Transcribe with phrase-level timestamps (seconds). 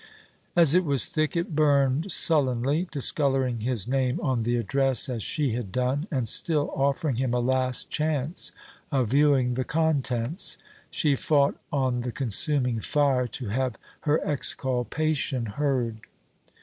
[0.55, 5.51] As it was thick, it burned sullenly, discolouring his name on the address, as she
[5.51, 8.51] had done, and still offering him a last chance
[8.91, 10.57] of viewing the contents.
[10.89, 15.99] She fought on the consuming fire to have her exculpation heard.